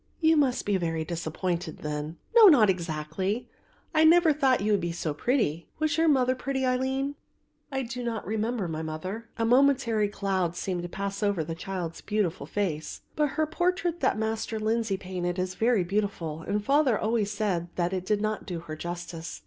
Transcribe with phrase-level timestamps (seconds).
[0.19, 3.47] "You must be very disappointed then." "No, not exactly;
[3.93, 7.13] I never thought that you would be so pretty: was your mother pretty, Aline?"
[7.71, 11.53] "I do not remember my mother," and a momentary cloud seemed to pass over the
[11.53, 16.97] child's beautiful face, "but her portrait that Master Lindsay painted is very beautiful, and father
[16.97, 19.39] always said that it did not do her justice.